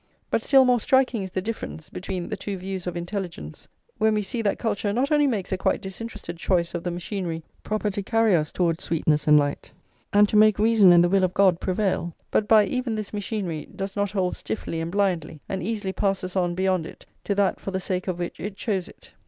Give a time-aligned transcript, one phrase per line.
[0.31, 3.67] But still more striking is the difference between the two views of intelligence,
[3.99, 7.41] when we see that culture not only makes a quite disinterested choice of the machinery
[7.41, 9.71] [liii] proper to carry us towards sweetness and light,
[10.11, 13.67] and to make reason and the will of God prevail, but by even this machinery
[13.75, 17.69] does not hold stiffly and blindly, and easily passes on beyond it to that for
[17.69, 19.11] the sake of which it chose it.